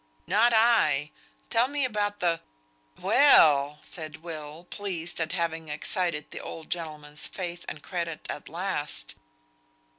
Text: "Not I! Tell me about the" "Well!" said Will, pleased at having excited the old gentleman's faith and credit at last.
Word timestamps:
"Not 0.25 0.51
I! 0.51 1.11
Tell 1.51 1.67
me 1.67 1.85
about 1.85 2.21
the" 2.21 2.41
"Well!" 3.03 3.77
said 3.83 4.17
Will, 4.23 4.63
pleased 4.71 5.19
at 5.21 5.33
having 5.33 5.69
excited 5.69 6.31
the 6.31 6.39
old 6.39 6.71
gentleman's 6.71 7.27
faith 7.27 7.65
and 7.69 7.83
credit 7.83 8.25
at 8.27 8.49
last. 8.49 9.13